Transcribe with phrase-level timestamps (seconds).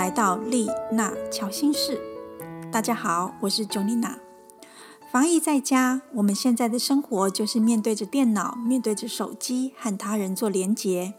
[0.00, 2.00] 来到丽娜乔心室。
[2.72, 4.14] 大家好，我是 Jo Nina。
[5.12, 11.12] 防疫在家，我们现在的生活就是面对着电脑，面对着手机，和他人做连结。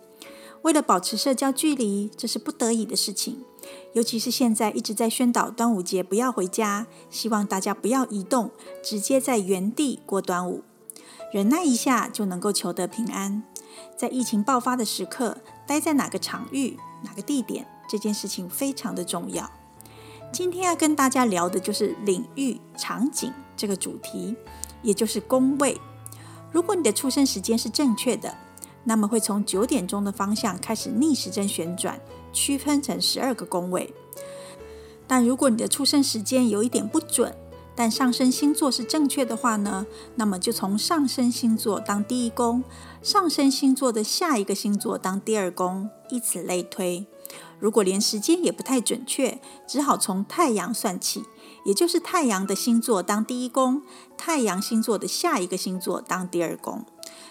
[0.64, 3.44] 为了保持社交距离，这是不得已的事情。
[3.94, 8.50] 尤其是现在一直在宣导端午节不要回家，希望大家不要移动，
[8.84, 10.64] 直接在原地过端午。
[11.32, 13.44] 忍耐一下就能够求得平安。
[13.96, 15.38] 在疫情爆发的时刻，
[15.68, 19.52] 待在哪个场域、哪个地点，这件事情非常的重要。
[20.32, 24.34] 今天要跟大家聊的就是领域、场景这个主题，
[24.82, 25.78] 也就是宫位。
[26.54, 28.34] 如果你的出生时间是正确的，
[28.86, 32.00] 那么会从九点钟的方向开始逆时针旋转，
[32.32, 33.94] 区分成十二个宫位。
[35.06, 37.36] 但如果你的出生时间有一点不准，
[37.76, 42.64] 但上升星座是正确的话呢，那么就从上升星座当第一宫，
[43.02, 47.06] 上升星座的下一个星座当第二宫，以此类推。
[47.62, 51.24] 如果连时间也不太准确，只好从太阳算起，
[51.64, 53.84] 也就是太阳的星座当第一宫，
[54.18, 56.84] 太阳星座的下一个星座当第二宫。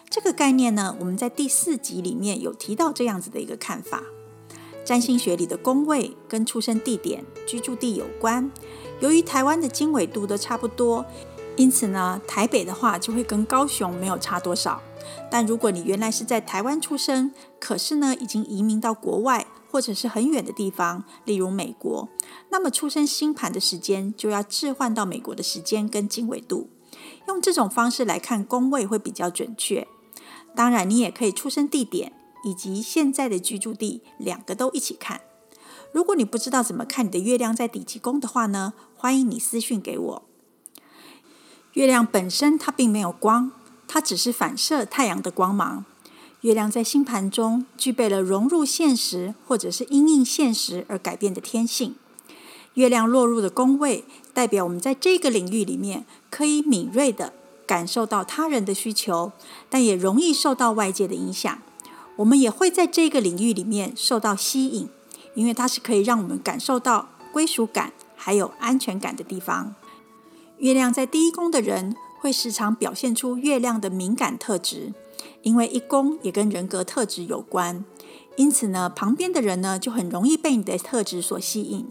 [0.09, 4.03] 这个概念呢，我们在第四集里面有提到这样子的一个看法。
[4.85, 8.51] 占星学里的宫位跟出生地点、居住地有关。
[9.01, 11.05] 由于台湾的经纬度都差不多，
[11.57, 14.81] 因此呢，台北的话就会跟高雄没有差多少。
[15.31, 22.09] 但如果你原来是在台湾出生，可是呢已经移民到国外或者是很远的地方，例如美国，
[22.51, 26.69] 那么出生星盘的时间就要置换到美国的时间跟经纬度，
[27.29, 29.87] 用这种方式来看宫位会比较准确。
[30.55, 35.21] 当然，你也可以出生地点以及现在的居住地两个都一起看。
[35.93, 38.75] 如果你不知道怎么看你的月亮在第几宫的话呢？
[38.97, 40.23] 欢迎你私讯给我。
[41.75, 43.53] 月亮本身它并没有光，
[43.93, 45.85] 它只是反射太阳的光芒。
[46.43, 51.97] 月亮在星盘中具备了融入现实或者是因应现实而改变的天性。
[52.75, 57.33] 月亮落入的宫位，代表我们在这个领域里面可以敏锐的
[57.67, 59.33] 感受到他人的需求，
[59.69, 61.61] 但也容易受到外界的影响。
[62.17, 64.89] 我们也会在这个领域里面受到吸引，
[65.35, 67.93] 因为它是可以让我们感受到归属感。
[68.23, 69.75] 还有安全感的地方。
[70.59, 74.93] 月亮在第一宫的人会时常表现出月亮的敏感特质，
[75.43, 77.83] 因为一宫也跟人格特质有关。
[78.37, 81.89] 因此呢，旁边的人呢就很容易被你的特质所吸引。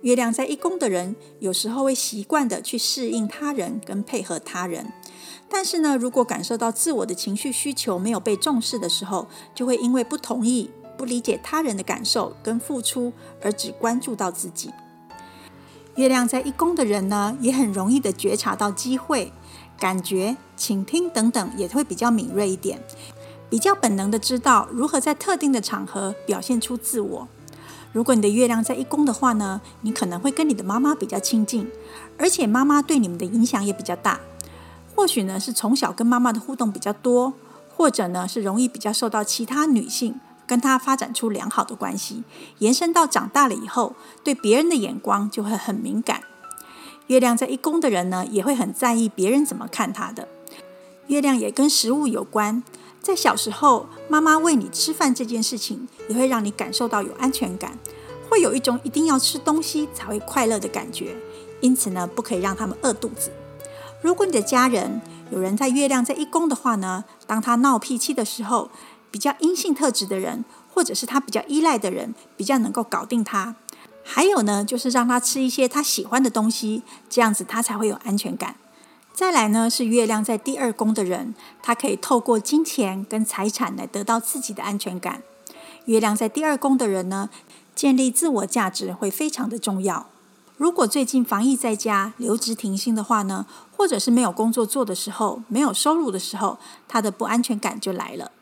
[0.00, 4.92] 月亮在一宫的人有时候会习惯的去适应他人跟配合他人，
[5.48, 13.12] 但是呢，如果感受到自我的情绪需求没有被重视的时候，就会因为不同意、不理解他人的感受跟付出，
[13.42, 14.70] 而只关注到自己。
[15.96, 19.32] 月亮在一宫的人呢，也很容易的觉察到机会、
[19.78, 22.82] 感觉、倾听等等，也会比较敏锐一点，
[23.48, 27.28] 比较本能的知道如何在特定的场合表现出自我。
[27.92, 31.70] 如果你的月亮在一宫的话呢，你可能会跟你的妈妈比较亲近，
[32.18, 34.18] 而且妈妈对你们的影响也比较大。
[34.96, 37.34] 或许呢是从小跟妈妈的互动比较多，
[37.76, 40.18] 或者呢是容易比较受到其他女性。
[40.46, 42.24] 跟他发展出良好的关系，
[42.58, 46.22] 延伸到长大了以后，对别人的眼光就会很敏感。
[47.08, 50.28] 月亮在一宫的人呢，也会很在意别人怎么看他的。
[51.08, 52.62] 月亮也跟食物有关，
[53.02, 57.78] 在小时候，妈妈喂你吃饭这件事情，也会让你感受到有安全感，
[58.30, 61.14] 会有一种一定要吃东西才会快乐的感觉。
[61.60, 63.30] 因此呢，不可以让他们饿肚子。
[64.00, 65.00] 如果你的家人
[65.30, 68.70] 有人在月亮在一宫的话呢，当他闹脾气的时候，
[69.14, 70.44] 比较阴性特质的人，
[70.74, 73.54] 或者是他比较依赖的人，比较能够搞定他。
[74.02, 78.56] 还有呢，就是让他吃一些他喜欢的东西，这样子他才会有安全感。
[79.12, 81.32] 再来呢，是月亮在第二宫的人，
[81.62, 85.22] 他可以透过金钱跟财产来得到自己的安全感。
[85.84, 87.30] 月亮在第二宫的人呢，
[87.76, 90.08] 建立自我价值会非常的重要。
[90.56, 93.46] 如果最近防疫在家、留职停薪的话呢，
[93.76, 96.58] 或者是没有工作做的时候、没有收入的时候，
[96.88, 98.32] 他的不安全感就来了。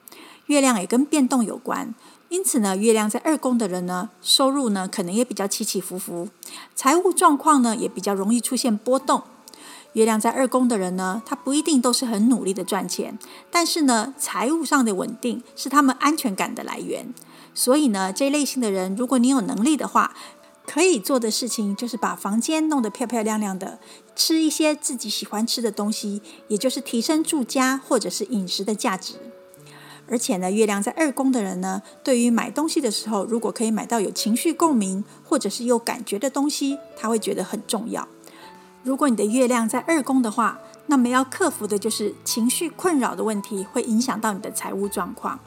[0.52, 1.94] 月亮也跟变动有关，
[2.28, 6.28] 因此呢，月亮在二宫的人呢，收入呢可能也比较起起伏伏，
[6.74, 9.22] 财务状况呢也比较容易出现波动。
[9.94, 13.18] 月亮在二宫的人呢，他不一定都是很努力的赚钱，
[13.50, 17.14] 但是呢，财务上的稳定是他们安全感的来源。
[17.54, 20.12] 所以呢，这类型的人，如果你有能力的话，
[20.66, 23.78] 可以做的事情就是把房间弄得漂漂亮亮的，
[24.14, 29.14] 吃一些自己喜欢吃的东西，也就是提升住家或者是饮食的价值。
[30.08, 38.06] 而且呢，月亮在二宫的人呢，对于买东西的时候，如果可以买到有情绪共鸣或者是有感觉的东西，他会觉得很重要。
[38.82, 45.38] 如果你的月亮在二宫的话，那么要克服的就是情绪困扰的问题，会影响到你的财务状况。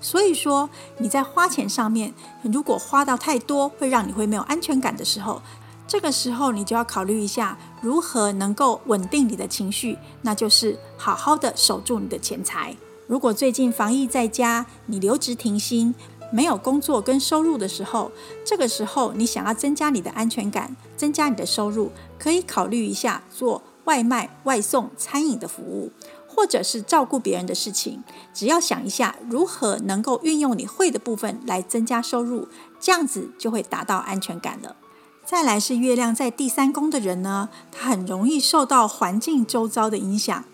[0.00, 5.42] 所以说你在花钱上面，如果花到太多，会让你会没有安全感的时候，
[5.86, 12.74] 这个时候你就要考虑一下如何能够稳定你的情绪，那就是好好的守住你的钱财。
[13.10, 15.92] 如果最近防疫在家，你留职停薪。
[16.32, 18.12] 没有工作跟收入的时候，
[18.44, 21.90] 这个时候你想要增加你的安全感，增加你的收入，
[22.20, 25.90] 可以考虑一下做外卖、外送、餐饮的服务，
[26.28, 28.04] 或者是照顾别人的事情。
[28.32, 32.46] 只要想一下如何能够运用你会的部分来增加收入，
[32.78, 34.76] 这样子就会达到安全感了。
[35.24, 40.44] 再来是月亮在第三宫的人呢，他很容易受到环境周遭的影响。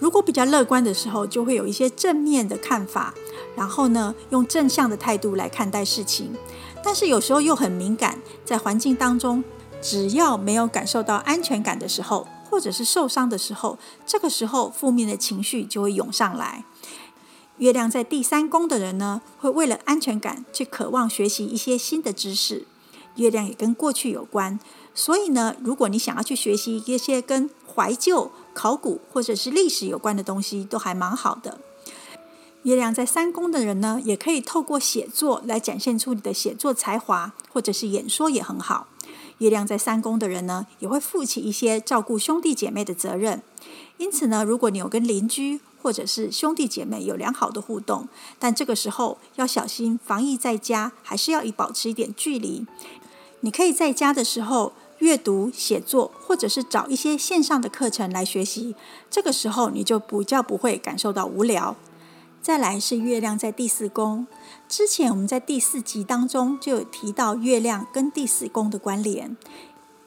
[0.00, 3.14] 如果比较乐观的时候，就会有一些正面的看法。
[3.54, 6.34] 然后呢，用正向的态度来看待事情，
[6.82, 9.44] 但是有时候又很敏感，在环境当中，
[9.82, 16.64] 只要没有感受到安全感的时候，或者是受伤的时候，这个时候负面的情绪就会涌上来。
[17.58, 22.66] 月亮在第三宫的人呢，会为了安全感去渴望学习一些新的知识。
[23.16, 24.58] 月亮也跟过去有关，
[24.94, 31.58] 所以呢，如果你想要去学习一些跟怀旧、考古或者是历史有关的东西，都还蛮好的。
[32.64, 38.86] 月亮在三宫的人呢，也可以透过写作来展现出你的写作才华，或者是演说也很好。
[39.38, 43.40] 月亮在三宫的人呢，也会负起一些照顾兄弟姐妹的责任。
[43.96, 48.06] 因此呢，如果你有跟邻居或者是兄弟姐妹有良好的互动，
[48.38, 52.66] 但这个时候要小心防疫在家，还是要以保持一点距离。
[53.40, 58.74] 你可以在家的时候阅读、写作，或者是找一些线上的课程来学习。
[59.10, 61.76] 这个时候你就比较不会感受到无聊。
[62.40, 64.26] 再来是月亮在第四宫。
[64.66, 69.36] 之前我们在第四集当中就有提到月亮跟第四宫的关联，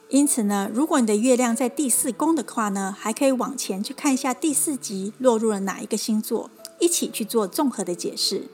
[0.08, 6.50] 因此呢，如果你的月亮在第四宫的话呢，还可以往前去看一下第四集落入了哪一个星座，
[6.80, 8.48] 一起去做综合的解释。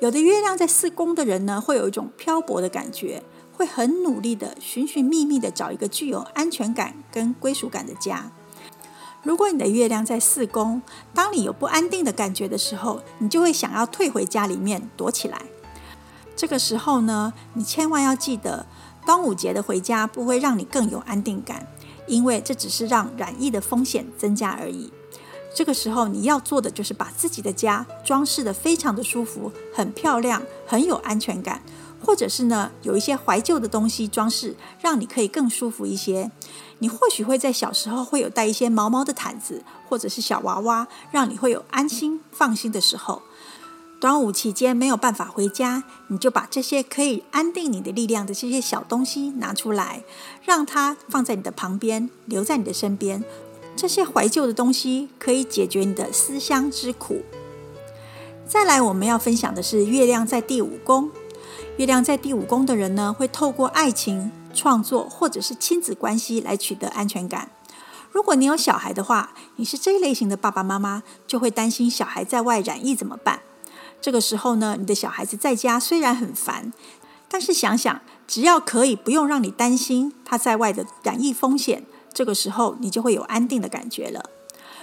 [0.00, 3.22] 有的月亮在四宫的人呢，会有一种漂泊的感觉，
[3.58, 8.30] 会很努力的寻寻觅觅的找一个具有安全感跟归属感的家。
[9.24, 10.80] 如果你的月亮在四宫，
[11.12, 15.42] 当你有不安定的感觉的时候，你就会想要退回家里面躲起来。
[16.36, 18.64] 这个时候呢，你千万要记得，
[19.04, 21.66] 端午节的回家不会让你更有安定感，
[22.06, 24.92] 因为这只是让染疫的风险增加而已。
[25.52, 31.60] 这个时候你要做的就是把自己的家装饰得非常的舒服、很漂亮、很有安全感，
[32.00, 36.30] 或者是呢有一些怀旧的东西装饰，让你可以更舒服一些。
[36.78, 43.22] 你或许会在小时候会有带一些毛毛的毯子，或者是小娃娃，让你会有安心放心的时候。
[44.00, 50.04] 端午期间没有办法回家，你就把这些可以安定你的力量的这些小东西拿出来，
[50.44, 53.24] 让它放在你的旁边，留在你的身边。
[53.74, 57.22] 这些怀旧的东西可以解决你的思乡之苦。
[58.46, 61.10] 再来，我们要分享的是月亮在第五宫。
[61.78, 64.32] 月亮在第五宫的人呢，会透过爱情。
[64.52, 67.50] 创作或者是亲子关系来取得安全感。
[68.10, 73.42] 如果你有小孩的话，你是这一类型的爸爸妈妈，就会担心小孩在外染疫怎么办？
[74.00, 76.72] 这个时候呢，你的小孩子在家虽然很烦，
[77.28, 84.28] 但是想想，只要可以不用让你担心他在外的染疫风险，这个时候你就会有安定的感觉了。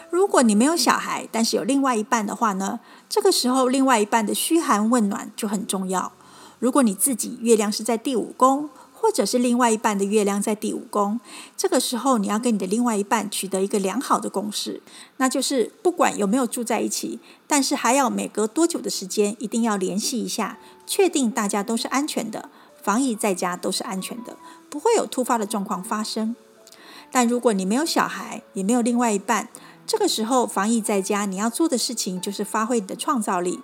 [0.09, 6.13] 如果你没有小孩，但是有另外一半的话呢，这个时候另外一半的嘘寒问暖就很重要。
[6.59, 8.69] 如果你自己月亮是在第五宫。
[8.97, 11.19] 或者是另外一半的月亮在第五宫，
[11.55, 14.81] 这个时候你要跟你的另外一半取得一个良好的共识，
[15.17, 20.57] 那就是不管有没有住在一起，但是还要每隔多久的时间一定要联系一下，
[20.88, 22.50] 确定大家都是安全的，
[22.81, 24.38] 防疫在家都是安全的，
[24.71, 26.35] 不会有突发的状况发生。
[27.12, 29.50] 但如果你没有小孩，也没有另外一半，
[29.85, 33.59] 这个时候防疫在家，你要做的事情就是发挥你的创造力。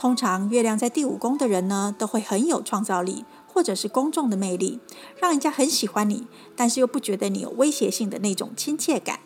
[0.00, 3.26] 通常月亮在第五宫的人呢，都会很有创造力。
[3.52, 4.78] 或者是公众的魅力，
[5.20, 6.26] 让人家很喜欢你，
[6.56, 9.18] 但是又不觉得你有威胁性的那种亲切感。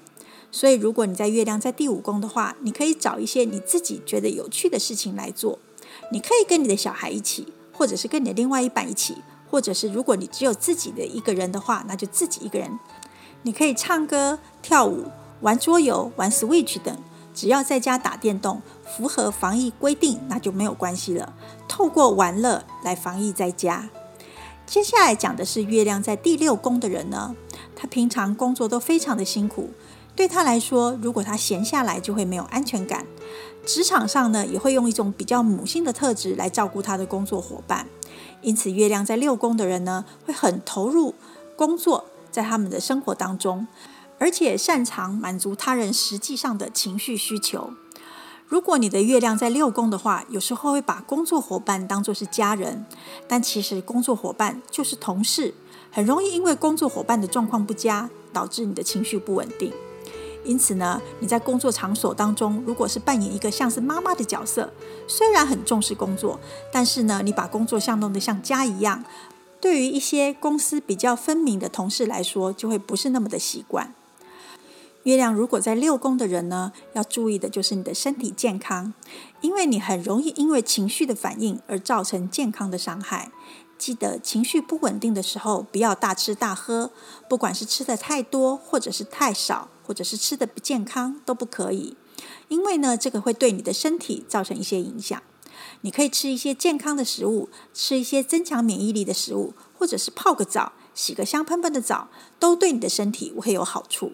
[0.50, 5.61] 所以，如果你在月亮在第五宫的话，你可以找一些你自己觉得有趣的事情来做。
[6.11, 12.76] 你可以跟你的小孩一起，或者是跟你的另外一半一起，或者是如果你只有自己的一个人的话，那就自己一个人。
[13.43, 15.04] 你可以唱歌、跳舞、
[15.43, 16.97] 玩桌游、玩 Switch 等，
[17.35, 21.35] 只要在家打电动，符合防疫规定，那就没有关系了。
[21.69, 23.91] 透过玩乐来防疫在家。
[24.64, 27.35] 接下来讲的是月亮在第六宫的人呢，
[27.76, 29.71] 他平常工作都非常的辛苦，
[30.17, 33.05] 对他来说，如果他闲下来就会没有安全感。
[33.67, 37.87] 职场上呢，也会用一种比较母性的特质来照顾他的工作伙伴，
[38.41, 41.14] 因此月亮在六宫的人呢，会很投入
[41.57, 43.67] 工作，在他们的生活当中，
[44.25, 47.75] 而且擅长满足他人实际上的情绪需求。
[48.49, 52.87] 如果你的月亮在六宫的话，有时候会把工作伙伴当作是家人，
[53.28, 55.52] 但其实工作伙伴就是同事，
[55.90, 59.71] 很容易因为工作伙伴的状况不佳，导致你的情绪不稳定。
[60.43, 64.73] 因此呢，你在工作场所当中，如果是扮演一个像是妈妈的角色，
[65.07, 66.40] 虽然很重视工作，
[66.73, 69.04] 但是呢，你把工作像弄得像家一样，
[69.61, 73.93] 对于一些公司比较分明的同事来说，就会不是那么的习惯。
[75.04, 78.94] 月亮如果在六宫的人呢，要注意的就是你的身体健康，
[79.42, 83.30] 因为你很容易因为情绪的反应而造成健康的伤害。
[83.76, 86.90] 记得情绪不稳定的时候，不要大吃大喝，
[87.28, 91.99] 不管是吃的太多，或者是太少，或者是吃的不健康，都不可以。
[92.49, 95.23] 因为呢，这个会对你的身体造成一些影响。
[95.82, 102.08] 你可以吃一些健康的食物，吃一些增强免疫力的食物，或者是泡个澡，洗个香喷喷的澡，
[102.38, 104.12] 都对你的身体会有好处。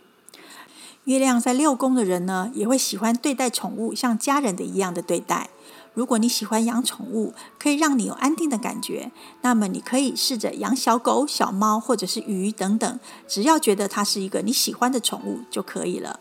[1.04, 5.48] 月亮在六宫的人呢，也会喜欢对待宠物像家人的一样的对待。
[5.92, 16.20] 如果你喜欢养宠物，可以让你有安定的感觉，那么你可以试着养小狗、小猫或者是鱼等等，只要觉得它是一个你喜欢的宠物就可以了。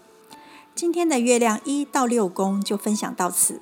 [0.74, 3.62] 今天的月亮一到六宫就分享到此，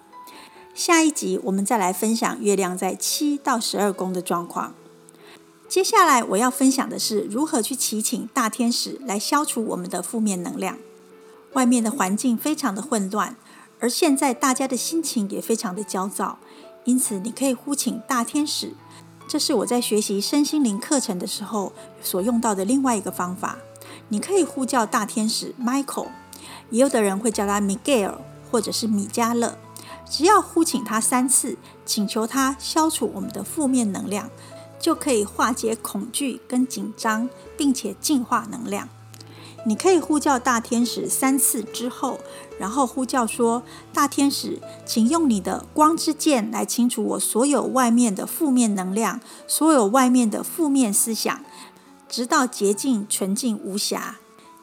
[0.74, 4.74] 下一集我们再来分享月亮在七到十二宫的状况。
[5.68, 10.78] 接下来我要分享的是如何去祈请大天使来消除我们的负面能量。
[11.54, 13.36] 外面的环境非常的混乱，
[13.80, 16.40] 而现在大家的心情也非常的焦躁，
[16.84, 18.74] 因此你可以呼请大天使。
[19.28, 23.58] 这是我在学习身心灵课程的时候所用到的另外一个方法。
[24.10, 26.08] 你可以呼叫大天使 Michael，
[26.70, 28.16] 也有的人会叫他 Miguel
[28.50, 29.58] 或者是米迦勒。
[30.10, 34.30] 只要呼请他三次，请求他消除我们的负面能量，
[34.80, 38.88] 就可以化解恐惧跟紧张，并且净化能量。
[39.68, 42.22] 你可以呼叫大天使三次之后，
[42.58, 51.44] 然后呼叫说：“大天使，请用你的光之剑来清除我所有外面的负面能量，所有外面的负面思想，
[52.08, 54.16] 直到洁净纯净无瑕。”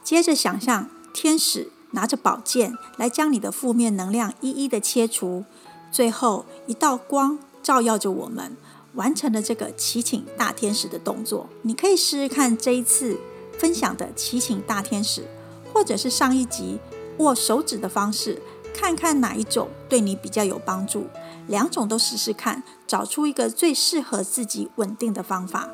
[0.03, 5.45] 接着想象天使拿着宝剑来将你的负面能量一一的切除，
[5.93, 8.57] 最后一道光照耀着我们，
[8.95, 11.51] 完成了这个祈请大天使的动作。
[11.61, 13.19] 你可以试试看这一次。
[13.59, 15.25] 分享的祈请大天使，
[15.73, 16.79] 或者是上一集
[17.19, 18.41] 握手指的方式，
[18.75, 21.07] 看看哪一种对你比较有帮助。
[21.47, 25.69] 两种都试试看，找出一个最适合自己稳定的方法。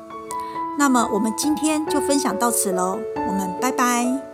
[0.77, 4.30] 那么我们今天就分享到此喽，我们拜拜。